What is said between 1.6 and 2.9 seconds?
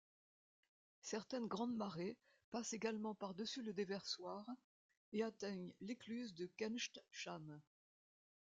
marées passent